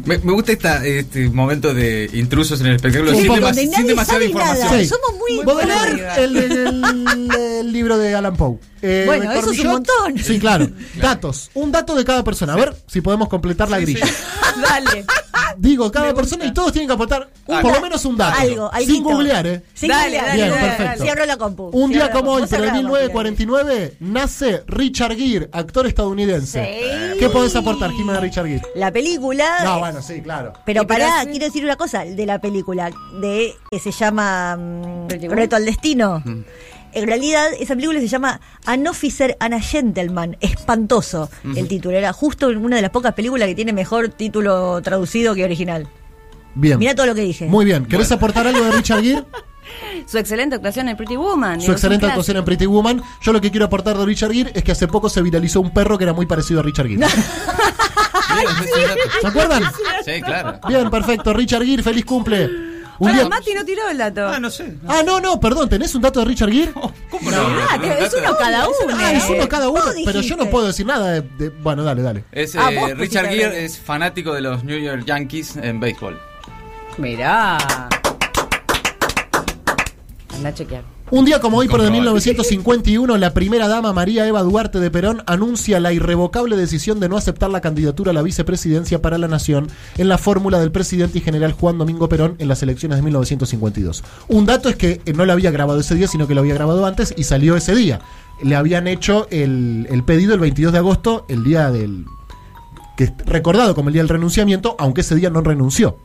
[0.06, 3.36] Me, me gusta esta, este momento de intrusos en el espectáculo Un sin, poco.
[3.38, 4.66] demas- Donde sin nadie demasiada sabe información.
[4.66, 4.78] nada.
[4.80, 4.86] Sí.
[4.88, 7.30] Somos muy- Baudelaire, el, el-
[7.60, 8.58] el libro de Alan Poe.
[8.86, 10.18] Eh, Bueno, eso es un montón.
[10.18, 10.68] Sí, claro.
[11.00, 11.50] Datos.
[11.54, 12.52] Un dato de cada persona.
[12.52, 14.06] A ver si podemos completar la grilla.
[14.62, 15.06] Dale.
[15.56, 18.38] Digo, cada persona y todos tienen que aportar por lo menos un dato.
[18.40, 19.62] Algo, Sin googlear, ¿eh?
[19.74, 20.26] Sin Dale, googlear.
[20.26, 21.04] dale, Bien, dale, perfecto.
[21.04, 21.70] Cierro la compu.
[21.72, 26.64] Un día como hoy, pero en Vos cerrá, 1949, nace Richard Gere, actor estadounidense.
[26.64, 27.18] Sí.
[27.18, 28.62] ¿Qué podés aportar, Jimena Richard Gere?
[28.74, 29.64] La película.
[29.64, 30.52] No, bueno, sí, claro.
[30.64, 31.30] Pero pará, sí.
[31.30, 35.08] quiero decir una cosa de la película, de que se llama mm.
[35.30, 36.22] Reto al Destino.
[36.94, 40.36] En realidad, esa película se llama An Officer and a Gentleman.
[40.40, 41.96] Espantoso el título.
[41.96, 45.88] Era justo una de las pocas películas que tiene mejor título traducido que original.
[46.54, 46.78] Bien.
[46.78, 47.46] Mira todo lo que dije.
[47.46, 47.84] Muy bien.
[47.86, 48.16] ¿Querés Bueno.
[48.16, 49.24] aportar algo de Richard Gere?
[50.06, 51.60] Su excelente actuación en Pretty Woman.
[51.60, 52.20] Su un excelente clásico.
[52.20, 53.02] actuación en Pretty Woman.
[53.22, 55.72] Yo lo que quiero aportar de Richard Gere es que hace poco se viralizó un
[55.72, 57.06] perro que era muy parecido a Richard Gere.
[59.20, 59.62] ¿Se acuerdan?
[60.04, 60.60] Sí, claro.
[60.68, 61.32] Bien, perfecto.
[61.32, 62.73] Richard Gere, feliz cumple.
[62.98, 63.28] Un día...
[63.28, 64.28] Mati no tiró el dato.
[64.28, 64.74] Ah, no sé.
[64.86, 65.68] Ah, no, no, perdón.
[65.68, 66.72] ¿Tenés un dato de Richard Gere?
[66.72, 67.36] ¿Cómo no?
[67.70, 68.76] Ah, ¿Tenés un es uno cada uno.
[68.96, 69.82] Ah, es uno cada uno.
[70.04, 71.20] Pero yo no puedo decir nada de...
[71.22, 72.24] de- Bueno, dale, dale.
[72.32, 76.20] Es, Ah, eh, Richard Gere es fanático de los New York Yankees en béisbol.
[76.98, 77.58] Mirá.
[80.34, 80.93] Anda a chequear.
[81.14, 82.10] Un día como hoy, pero de Comprobable.
[82.10, 87.16] 1951, la primera dama María Eva Duarte de Perón anuncia la irrevocable decisión de no
[87.16, 91.20] aceptar la candidatura a la vicepresidencia para la nación en la fórmula del presidente y
[91.20, 94.02] general Juan Domingo Perón en las elecciones de 1952.
[94.26, 96.54] Un dato es que eh, no lo había grabado ese día, sino que lo había
[96.54, 98.00] grabado antes y salió ese día.
[98.42, 102.06] Le habían hecho el, el pedido el 22 de agosto, el día del...
[102.96, 105.96] que es recordado como el día del renunciamiento, aunque ese día no renunció.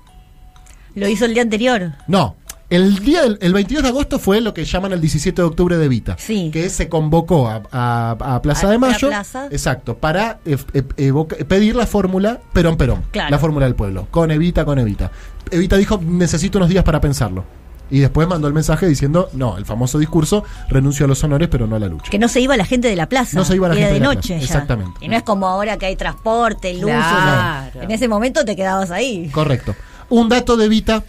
[0.93, 1.93] Lo hizo el día anterior.
[2.07, 2.35] No.
[2.69, 5.77] El día del el 22 de agosto fue lo que llaman el 17 de octubre
[5.77, 6.15] de Vita.
[6.19, 6.51] Sí.
[6.53, 9.07] Que se convocó a, a- a Plaza A de la Mayo.
[9.07, 9.47] plaza.
[9.49, 9.97] Exacto.
[9.97, 13.03] Para evoca- pedir la fórmula Perón Perón.
[13.11, 13.31] Claro.
[13.31, 14.07] La fórmula del pueblo.
[14.11, 15.11] Con Evita, con Evita.
[15.49, 17.43] Evita dijo, necesito unos días para pensarlo.
[17.91, 21.65] Y después mandó el mensaje diciendo, no, el famoso discurso, renuncio a los honores, pero
[21.65, 22.11] no a la lucha.
[22.11, 23.35] Que no se iba la gente de la plaza.
[23.35, 24.45] No se iba la Era gente de de la noche plaza, ya.
[24.45, 24.91] exactamente.
[25.03, 26.83] Y no es como ahora que hay transporte, luz.
[26.91, 27.81] Claro.
[27.81, 29.29] En ese momento te quedabas ahí.
[29.29, 29.75] Correcto.
[30.09, 31.03] Un dato de Evita.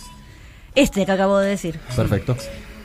[0.80, 1.78] Este que acabo de decir.
[1.94, 2.36] Perfecto.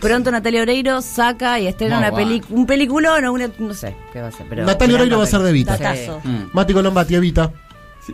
[0.01, 2.17] Pronto Natalia Oreiro saca y estrena No, una va.
[2.17, 3.49] peli un peliculón o una.
[3.58, 4.45] No sé qué va a ser.
[4.49, 5.77] Pero Natalia Oreiro va a ser de Evita.
[5.77, 6.19] Datazo.
[6.23, 6.49] Mm.
[6.53, 7.51] Mati Colombati, Evita.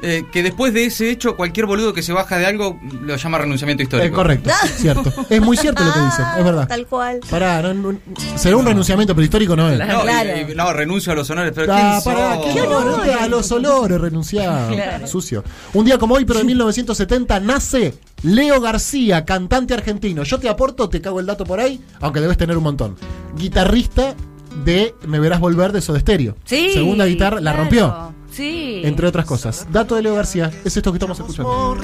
[0.01, 3.39] Eh, que después de ese hecho, cualquier boludo que se baja de algo lo llama
[3.39, 4.15] renunciamiento Es histórico.
[4.15, 5.11] correcto, cierto.
[5.29, 6.67] Es muy cierto lo que dicen, es verdad.
[6.67, 7.19] Tal cual.
[7.29, 7.97] Pará, no, no-
[8.35, 9.77] será un renunciamiento, pero histórico no es.
[9.79, 10.29] No, Claro.
[10.47, 12.45] y- y- no, renuncio a los honores, pero Ah, ¿quién pará, sos?
[12.53, 13.01] ¿qué honor?
[13.19, 15.07] a los olores renunciado.
[15.07, 15.43] Sucio.
[15.73, 20.23] Un día como hoy, pero en 1970, nace Leo García, cantante argentino.
[20.23, 22.95] Yo te aporto, te cago el dato por ahí, aunque debes tener un montón.
[23.35, 24.15] Guitarrista
[24.63, 26.35] de Me Verás Volver de Soda Stereo.
[26.45, 26.71] Sí.
[26.73, 27.57] Segunda guitarra, la claro.
[27.59, 28.13] rompió.
[28.31, 28.81] Sí.
[28.83, 29.67] Entre otras cosas.
[29.71, 31.75] Dato de Leo García, es esto que estamos escuchando.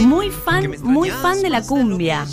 [0.00, 2.26] Muy fan, muy fan de la cumbia.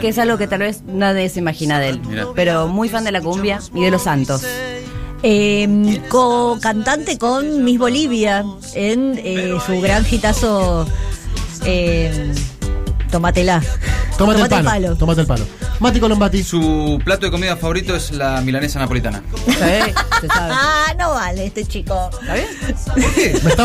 [0.00, 2.00] Que es algo que tal vez nadie se imagina de él.
[2.34, 4.44] Pero muy fan de la cumbia y de los santos.
[5.22, 10.86] Eh, co-cantante con Miss Bolivia en eh, su gran hitazo
[11.64, 12.32] eh,
[13.10, 13.62] Tómatela.
[14.16, 15.44] Tómate, el Tómate palo, Tómate el palo.
[15.80, 16.42] Mati Colombati.
[16.42, 19.22] Su plato de comida favorito es la milanesa napolitana.
[19.46, 20.54] Sí, se sabe.
[20.58, 22.10] Ah, no vale este chico.
[22.20, 22.46] ¿Está bien?
[23.44, 23.64] Me está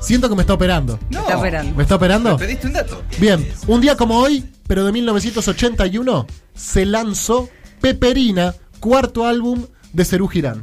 [0.00, 0.98] Siento que me está operando.
[1.10, 1.76] No, Está operando.
[1.76, 2.36] ¿Me está operando?
[2.36, 3.02] pediste un dato.
[3.18, 7.48] Bien, un día como hoy, pero de 1981, se lanzó
[7.80, 10.62] Peperina, cuarto álbum de Cerú Girán.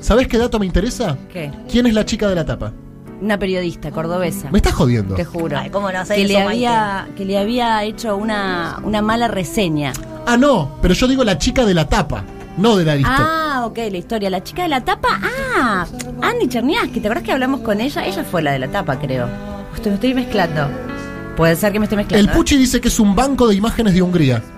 [0.00, 1.16] ¿Sabés qué dato me interesa?
[1.32, 1.52] ¿Qué?
[1.70, 2.72] ¿Quién es la chica de la tapa?
[3.20, 4.50] Una periodista cordobesa.
[4.50, 5.14] Me estás jodiendo.
[5.16, 5.58] Te juro.
[5.58, 9.92] Ay, ¿cómo no que eso, le había que le había hecho una, una mala reseña.
[10.26, 12.22] Ah, no, pero yo digo la chica de la tapa,
[12.56, 13.16] no de la lista.
[13.18, 14.30] Ah, ok, la historia.
[14.30, 15.08] La chica de la tapa.
[15.22, 15.86] Ah,
[16.22, 17.00] Andy Cherniaski.
[17.00, 18.06] ¿Te acuerdas que hablamos con ella?
[18.06, 19.26] Ella fue la de la tapa, creo.
[19.72, 20.68] Justo me estoy mezclando.
[21.36, 22.24] Puede ser que me esté mezclando.
[22.24, 22.36] El ¿eh?
[22.36, 24.42] Puchi dice que es un banco de imágenes de Hungría.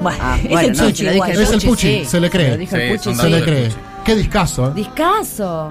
[0.00, 1.42] Bueno, Ah, es bueno, el no, Puchi si lo dije igual.
[1.42, 2.04] Es el Puchi, sí.
[2.04, 2.58] se le cree.
[2.58, 3.28] Sí, Se sí.
[3.30, 3.68] le cree.
[4.04, 4.72] Qué discazo, ¿eh?
[4.74, 5.70] Discaso.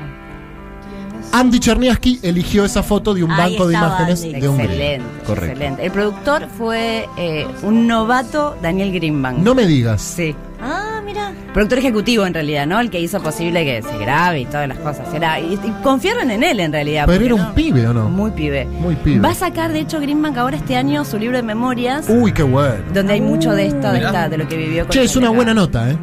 [1.31, 4.39] Andy Cherniaski eligió esa foto de un Ahí banco de estaba imágenes Andy.
[4.41, 4.65] de Hungría.
[4.69, 5.25] Excelente.
[5.25, 5.45] Correcto.
[5.51, 5.86] Excelente.
[5.86, 9.38] El productor fue eh, un novato, Daniel Greenbank.
[9.39, 10.01] No me digas.
[10.01, 10.36] Sí.
[10.62, 11.31] Ah, mira.
[11.53, 12.79] Productor ejecutivo en realidad, ¿no?
[12.79, 15.12] El que hizo posible que se grabe y todas las cosas.
[15.13, 17.05] Era, y, y confiaron en él en realidad.
[17.07, 18.09] Pero era un no- pibe, ¿o no?
[18.09, 18.65] Muy pibe.
[18.65, 19.19] Muy pibe.
[19.19, 22.43] Va a sacar, de hecho, Greenbank ahora este año su libro de memorias, Uy, qué
[22.43, 22.75] bueno.
[22.93, 24.07] donde hay mucho de esto, de, Mirá.
[24.07, 25.97] esta, de lo que vivió con Che, es una buena nota, ¿eh?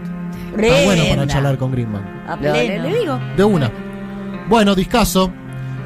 [0.58, 3.18] Está bueno para charlar con Lo- le, le digo.
[3.36, 3.70] De una.
[4.50, 5.32] Bueno, discaso.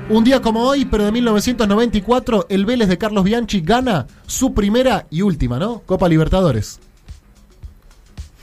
[0.08, 5.06] Un día como hoy, pero de 1994, el Vélez de Carlos Bianchi gana su primera
[5.10, 5.80] y última, ¿no?
[5.80, 6.80] Copa Libertadores.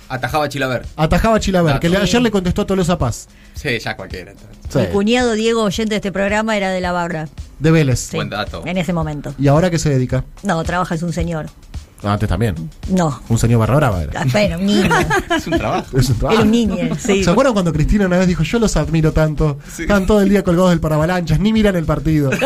[0.09, 0.85] Atajaba Chilaver.
[0.95, 3.29] Atajaba a Chilaver, que le- ayer le contestó a Tolosa Paz.
[3.55, 4.33] Sí, ya cualquiera.
[4.69, 7.27] Sí, Mi cuñado Diego, oyente de este programa, era de la barra
[7.59, 7.99] de Vélez.
[8.11, 8.17] Sí.
[8.17, 8.61] Buen dato.
[8.65, 9.33] en ese momento.
[9.39, 10.23] ¿Y ahora qué se dedica?
[10.43, 11.47] No, trabaja, es un señor.
[12.03, 12.55] Ah, Antes también.
[12.89, 13.21] No.
[13.29, 14.21] Un señor barra brava era.
[14.21, 14.89] Ah, Bueno, un niño.
[15.37, 15.97] Es un trabajo.
[15.99, 16.33] Es un trabajo.
[16.39, 17.23] Era un niño, sí.
[17.23, 19.59] ¿Se acuerdan cuando Cristina una vez dijo, yo los admiro tanto?
[19.71, 19.83] Sí.
[19.83, 22.31] Están todo el día colgados del paravalanchas, ni miran el partido.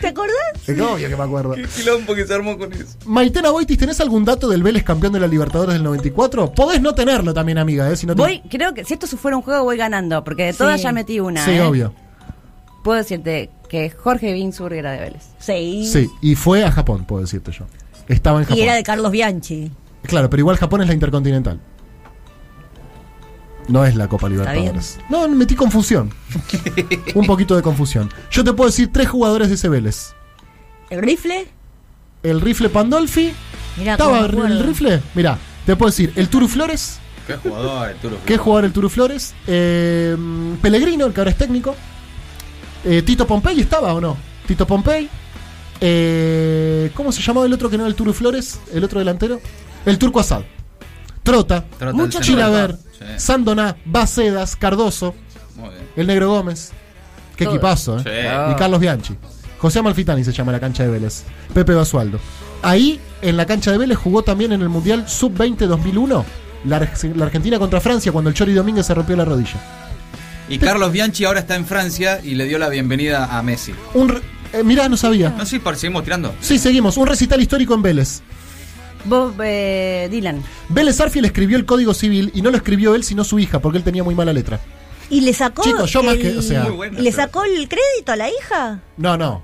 [0.00, 0.34] ¿Te acordás?
[0.66, 1.54] Es obvio que me acuerdo.
[1.54, 2.84] Qué quilombo que se armó con eso.
[3.06, 6.52] Maitena Boitis, ¿tenés algún dato del Vélez campeón de la Libertadores del 94?
[6.52, 7.96] Podés no tenerlo también, amiga, ¿eh?
[7.96, 10.52] Si no te- Voy, creo que si esto fuera un juego voy ganando, porque de
[10.52, 10.84] todas Sí.
[10.84, 11.42] ya metí una.
[11.44, 11.62] Sí, ¿eh?
[11.62, 11.94] obvio.
[12.82, 15.24] Puedo decirte que Jorge Binsburg era de Vélez.
[15.40, 15.84] Sí.
[15.90, 17.64] Sí, y fue a Japón, puedo decirte yo.
[18.06, 18.58] Estaba en Japón.
[18.58, 19.72] Y era de Carlos Bianchi.
[20.04, 21.58] Claro, pero igual Japón es la Intercontinental.
[23.66, 24.28] No es la Copa.
[24.28, 25.00] Libertadores.
[25.10, 26.10] No, metí confusión.
[27.16, 28.10] Un poquito de confusión.
[28.30, 30.14] Yo te puedo decir tres jugadores de ese Vélez.
[30.90, 31.48] ¿El rifle?
[32.22, 33.32] El rifle Pandolfi.
[33.76, 35.02] Mirá, ¿Estaba el, el rifle?
[35.16, 37.00] Mira, te puedo decir el Turu Flores.
[37.26, 38.18] Qué jugador, Arturo.
[38.24, 39.34] ¿Qué jugador el Turu Flores?
[39.48, 40.16] Eh,
[40.62, 41.74] Pellegrino, el que ahora es técnico.
[42.84, 44.16] Eh, Tito Pompey estaba o no?
[44.46, 45.08] Tito Pompey.
[45.80, 48.60] Eh, ¿Cómo se llamaba el otro que no era el Turu Flores?
[48.72, 49.40] El otro delantero.
[49.84, 50.42] El Turco Asad.
[51.22, 51.64] Trota.
[51.78, 52.20] Trota.
[52.20, 52.76] Chilaver.
[52.98, 53.76] Sí, Sandoná.
[53.84, 54.56] Bacedas.
[54.56, 55.14] Cardoso.
[55.56, 55.82] muy bien.
[55.96, 56.72] El Negro Gómez.
[57.36, 57.54] Qué Todo.
[57.54, 58.02] equipazo, ¿eh?
[58.04, 58.52] Sí.
[58.52, 59.16] Y Carlos Bianchi.
[59.58, 61.24] José Amalfitani se llama la cancha de Vélez.
[61.52, 62.18] Pepe Basualdo.
[62.62, 66.24] Ahí, en la cancha de Vélez, jugó también en el Mundial Sub-20 2001.
[66.66, 66.78] La,
[67.14, 69.56] la Argentina contra Francia cuando el Chori Domínguez se rompió la rodilla.
[70.48, 73.74] Y Carlos Bianchi ahora está en Francia y le dio la bienvenida a Messi.
[73.94, 74.20] Un re-
[74.52, 75.30] eh, mirá, no sabía.
[75.30, 76.34] No por- seguimos tirando.
[76.40, 76.96] Sí, seguimos.
[76.96, 78.20] Un recital histórico en Vélez.
[79.06, 80.42] Bob eh, Dylan.
[80.68, 83.78] Vélez Arfiel escribió el Código Civil y no lo escribió él, sino su hija, porque
[83.78, 84.60] él tenía muy mala letra.
[85.10, 85.62] ¿Y le sacó.
[85.62, 88.16] Chicos, yo más el- que- o sea- Muy buena, ¿Le pero- sacó el crédito a
[88.16, 88.80] la hija?
[88.96, 89.42] No, no.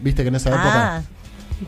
[0.00, 0.96] Viste que en esa época.
[0.96, 1.02] Ah.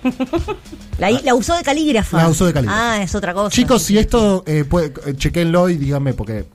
[0.99, 2.17] La, la usó de calígrafa.
[2.19, 2.95] La usó de calígrafa.
[2.95, 3.51] Ah, es otra cosa.
[3.55, 6.47] Chicos, si esto eh, puede, eh, chequenlo y díganme, porque.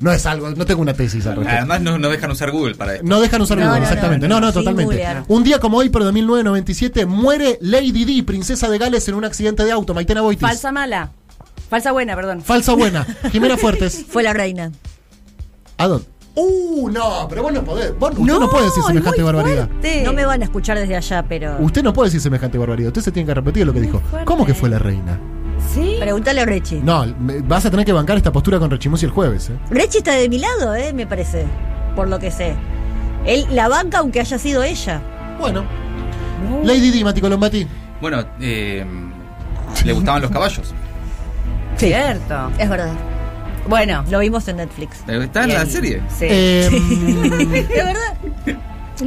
[0.00, 1.56] no es algo, no tengo una tesis al respecto.
[1.58, 3.06] Además no, no dejan usar Google para esto.
[3.06, 4.28] No dejan usar No, Google, no, exactamente.
[4.28, 4.84] no, No, no, no, sin totalmente.
[4.94, 5.24] googlear.
[5.28, 9.24] Un día como hoy, pero de 1997, muere Lady Di, princesa de Gales, en un
[9.24, 9.94] accidente de auto.
[9.94, 10.40] Maitena Boitis.
[10.46, 11.10] Falsa mala.
[11.68, 12.42] Falsa buena, perdón.
[12.42, 13.06] Falsa buena.
[13.32, 14.04] Jimena Fuertes.
[14.08, 14.72] Fue la reina.
[15.78, 16.06] ¿A dónde?
[16.34, 17.96] Uh, no, pero vos no podés.
[17.98, 19.68] Vos, usted no, No, puede decir semejante barbaridad.
[19.68, 20.02] fuerte.
[20.04, 21.56] No me van a escuchar desde allá, pero.
[21.58, 22.88] Usted no puede decir semejante barbaridad.
[22.88, 24.00] Usted se tiene que repetir lo que dijo.
[24.10, 24.24] fuerte.
[24.26, 25.18] ¿Cómo que fue la reina?
[25.74, 25.96] ¿Sí?
[26.00, 26.80] Pregúntale a Rechi.
[26.82, 29.56] No, me- vas a tener que bancar esta postura con Rechimusi el jueves, ¿eh?
[29.70, 31.44] Rechi está de mi lado, eh, me parece.
[31.94, 32.54] Por lo que sé.
[33.26, 35.00] Él la banca aunque haya sido ella.
[35.38, 35.64] Bueno.
[36.64, 37.66] Lady Di, Mati Colombati.
[38.00, 38.84] Bueno, eh,
[39.84, 40.72] le gustaban los caballos.
[41.76, 42.50] Cierto.
[42.58, 42.92] Es verdad.
[43.68, 44.04] Bueno.
[44.10, 44.98] Lo vimos en Netflix.
[45.06, 45.70] ¿Está en la Bien.
[45.70, 46.02] serie?
[46.08, 46.26] Sí.
[46.28, 46.66] Eh,
[47.70, 48.16] ¿Es verdad?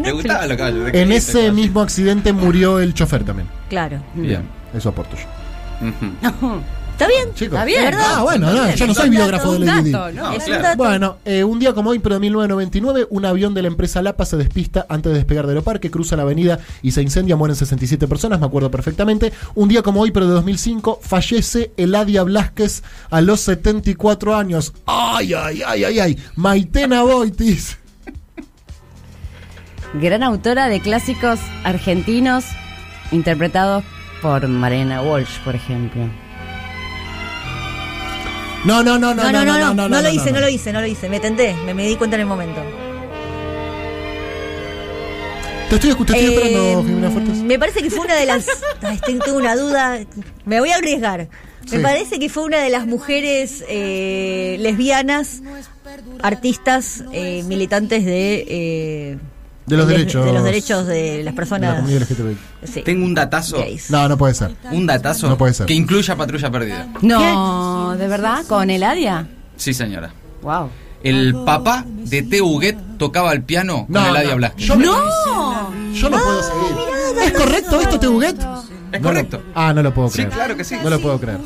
[0.04, 0.91] Le gustaban los caballos.
[0.91, 3.47] ¿de en ese mismo accidente murió el chofer también.
[3.69, 3.99] Claro.
[4.13, 4.43] Bien.
[4.73, 5.23] Eso aporto yo.
[6.94, 7.34] ¿Está bien?
[7.34, 7.54] Chicos.
[7.54, 7.80] Está bien.
[7.80, 8.06] ¿Es verdad?
[8.08, 9.92] Ah, bueno, no, yo no soy biógrafo de Lady Di.
[9.92, 10.12] ¿no?
[10.12, 10.78] No, Es un claro.
[10.78, 14.26] Bueno, eh, un día como hoy, pero de 1999, un avión de la empresa Lapa
[14.26, 18.08] se despista antes de despegar de Aeroparque, cruza la avenida y se incendia, mueren 67
[18.08, 19.34] personas, me acuerdo perfectamente.
[19.56, 24.74] Un día como hoy, pero de 2005, fallece Eladia Blasquez a los 74 años.
[24.86, 26.18] ¡Ay, ay, ay, ay, ay!
[26.36, 27.80] Maitena Boitis.
[29.96, 32.46] Gran autora de clásicos argentinos
[33.12, 33.84] interpretados
[34.24, 36.02] por Mariana Walsh, por ejemplo.
[38.64, 40.88] No, no, no, No, no, no, no, no, lo hice, no lo hice, no lo
[40.88, 41.10] hice.
[41.10, 42.62] Me tenté, me, me di cuenta en el momento.
[45.70, 47.38] Te estoy, te estoy Eh, esperando, Jimena Fuertes.
[47.40, 48.48] Me parece que fue una de las.
[48.82, 50.00] Ay, tengo tengo una duda.
[50.46, 51.28] Me voy a arriesgar.
[51.66, 51.76] Sí.
[51.78, 55.42] Me parece que fue una de las mujeres eh, lesbianas,
[56.22, 59.20] artistas, eh, militantes de.
[59.65, 60.26] De los derechos.
[60.26, 61.89] De los derechos de las de la personas.
[62.63, 63.58] sí, Tengo un datazo.
[63.58, 63.89] gays.
[63.91, 64.52] No, no puede ser.
[64.71, 65.65] Un datazo No puede ser.
[65.65, 66.88] que incluya Patrulla Perdida.
[67.02, 68.43] No, ¿de verdad?
[68.47, 69.28] ¿Con Eladia?
[69.56, 70.12] Sí, señora.
[70.41, 70.69] Wow.
[71.04, 72.41] El papá de T.
[72.41, 74.36] Huguet tocaba el piano con No, Eladia no.
[74.38, 74.65] Blasquez.
[74.67, 75.73] Yo, ¡No!
[75.93, 77.23] yo no puedo seguir.
[77.26, 78.36] ¿Es correcto esto, Tehuguet?
[78.39, 78.63] ¿Es No
[78.99, 79.41] lo- correcto?
[79.56, 80.30] ah, no lo puedo Sí, creer.
[80.30, 80.76] claro que sí.
[80.84, 81.39] No lo puedo creer.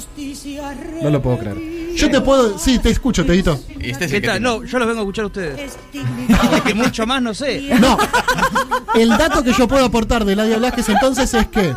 [1.01, 1.57] No lo puedo creer.
[1.97, 2.57] Yo te puedo.
[2.59, 3.59] Sí, te escucho, Tedito.
[3.79, 4.39] Y este es ¿Qué el que tal?
[4.39, 4.57] tiene.
[4.57, 5.77] No, yo los vengo a escuchar a ustedes.
[5.93, 7.61] Es que mucho más no sé.
[7.79, 7.97] No.
[8.95, 11.73] El dato que yo puedo aportar de Ladia Blasquez entonces es que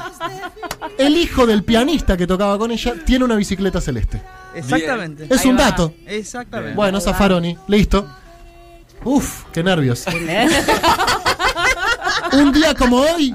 [0.98, 4.20] el hijo del pianista que tocaba con ella tiene una bicicleta celeste.
[4.54, 5.26] Exactamente.
[5.28, 5.94] Es un dato.
[6.06, 6.74] Exactamente.
[6.76, 8.06] Bueno, Zafaroni, listo.
[9.04, 10.04] Uf, qué nervios.
[12.32, 13.34] Un día como hoy,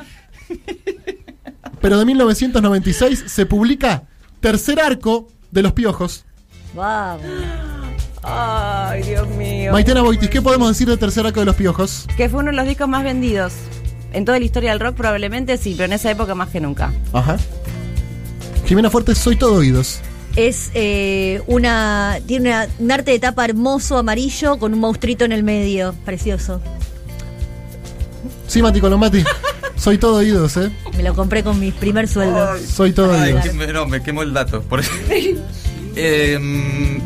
[1.81, 4.03] pero de 1996, se publica
[4.39, 6.24] Tercer Arco de los Piojos.
[6.75, 7.21] Vamos.
[8.23, 9.71] Ay, Dios mío.
[9.71, 12.07] Maitena Boitis, ¿qué podemos decir del Tercer Arco de los Piojos?
[12.17, 13.53] Que fue uno de los discos más vendidos.
[14.13, 16.91] En toda la historia del rock probablemente sí, pero en esa época más que nunca.
[17.13, 17.37] Ajá.
[18.65, 19.99] Jimena Fuertes, soy todo oídos.
[20.35, 22.17] Es eh, una.
[22.25, 25.93] Tiene una- un arte de tapa hermoso, amarillo, con un monstruito en el medio.
[26.03, 26.61] Precioso.
[28.47, 29.23] Sí, Mati Colombati.
[29.77, 30.71] Soy todo oídos, ¿eh?
[30.97, 32.57] Me lo compré con mi primer sueldo.
[32.59, 33.43] Soy todo Ay, oídos.
[33.45, 34.61] que me, no, me quemó el dato.
[34.63, 34.91] Por eso.
[35.95, 36.99] Eh,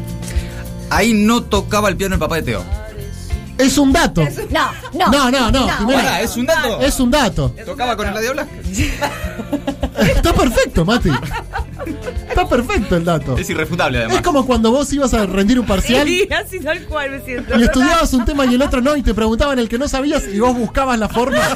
[0.90, 2.64] ahí no tocaba el piano el papá de Teo.
[3.58, 4.24] Es un dato.
[4.50, 5.12] No, no.
[5.12, 5.68] No, no, no.
[5.88, 6.80] Pará, ¿es un dato?
[6.80, 7.54] Es un dato.
[7.66, 8.90] ¿Tocaba con Eladia Blasquez?
[10.16, 11.10] Está perfecto, Mati.
[12.30, 13.38] Está perfecto el dato.
[13.38, 14.22] Es irrefutable Es además.
[14.24, 17.54] como cuando vos ibas a rendir un parcial y Sí, así tal cual me siento.
[17.56, 20.40] estudiabas un tema y el otro no, y te preguntaban el que no sabías y
[20.40, 21.38] vos buscabas la forma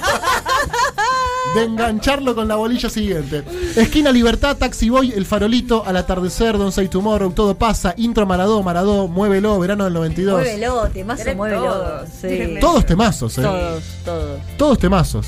[1.56, 3.44] de engancharlo con la bolilla siguiente.
[3.76, 8.62] Esquina Libertad, Taxi Boy, El Farolito, Al Atardecer, Don't Say Tomorrow, Todo Pasa, Intro Maradó,
[8.63, 10.34] Maradó, Muévelo, Verano del 92.
[10.42, 11.62] Muévelo, temazo, muévelo.
[11.63, 12.56] todos, Sí.
[12.60, 13.42] Todos temazos, ¿eh?
[13.42, 14.39] Todos, todos.
[14.58, 15.28] Todos temazos.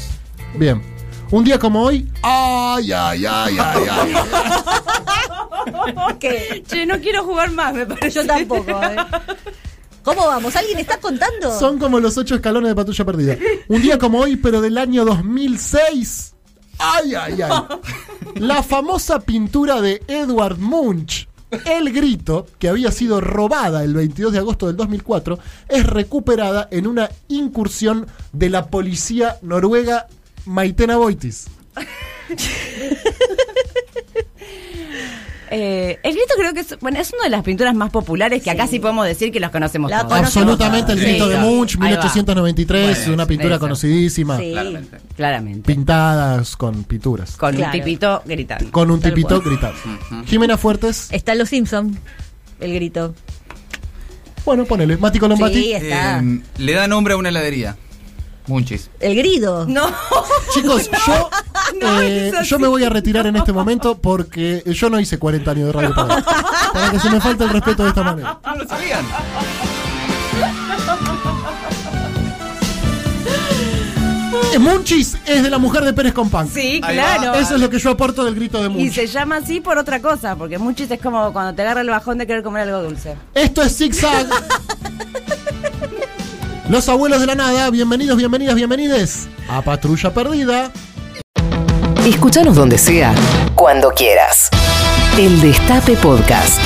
[0.56, 0.82] Bien.
[1.32, 2.08] Un día como hoy.
[2.22, 4.14] ¡Ay, ay, ay, ay, ay!
[6.20, 6.64] ¿Qué?
[6.68, 8.12] Che, no quiero jugar más, me parece.
[8.22, 8.96] Yo tampoco, ¿eh?
[10.06, 10.56] ¿Cómo vamos?
[10.56, 11.60] ¿Alguien está contando?
[11.60, 13.38] Son como los ocho escalones de patrulla perdida.
[13.68, 16.36] Un día como hoy, pero del año 2006.
[16.78, 17.52] ¡Ay, ay, ay!
[18.36, 21.28] La famosa pintura de Edward Munch,
[21.66, 25.40] El Grito, que había sido robada el 22 de agosto del 2004,
[25.70, 30.06] es recuperada en una incursión de la policía noruega
[30.46, 31.48] Maitena Boitis.
[35.58, 38.52] Eh, el grito creo que es, bueno, es una de las pinturas más populares que
[38.52, 40.12] acá sí podemos decir que los conocemos La todos.
[40.18, 41.06] conocemos Absolutamente el Sí.
[41.06, 41.88] grito de Munch, Ahí va.
[41.88, 44.52] 1893, Bueno, una pintura conocidísima, Sí.
[44.52, 44.98] Claramente.
[45.16, 45.62] Claramente.
[45.74, 47.38] pintadas con pinturas.
[47.38, 47.72] Con Claro.
[47.74, 48.70] un tipito gritando.
[48.72, 49.50] Con un Tal tipito cual.
[49.50, 50.26] gritando.
[50.26, 51.08] Jimena Fuertes.
[51.12, 51.98] Está en Los Simpson
[52.60, 53.16] el grito.
[54.44, 54.98] Bueno, ponele.
[54.98, 55.54] Mati Colombati.
[55.56, 56.20] Sí, está.
[56.20, 57.78] Eh, le da nombre a una heladería.
[58.48, 58.90] Munchis.
[59.00, 59.66] El grido.
[59.68, 59.88] No,
[60.54, 61.30] Chicos, yo,
[61.82, 65.52] No, eh, yo me voy a retirar en este momento porque yo no hice 40
[65.52, 66.24] años de radio para,
[66.74, 68.40] para que se me falte el respeto de esta manera.
[68.46, 69.06] No lo sabían.
[74.54, 76.48] Eh, Munchis es de la mujer de Pérez Compán.
[76.50, 77.34] sí, claro.
[77.34, 78.94] Eso es lo que yo aporto del grito de Y Munch.
[78.94, 82.18] se llama así por otra cosa, porque muchis es como cuando te agarra el bajón
[82.18, 83.16] de querer comer algo dulce.
[83.34, 84.28] Esto es Zigzag.
[86.70, 90.72] Los abuelos de la nada, bienvenidos, bienvenidas, bienvenides a Patrulla Perdida.
[92.06, 93.14] Escúchanos donde sea,
[93.56, 94.50] cuando quieras.
[95.18, 96.60] El Destape Podcast.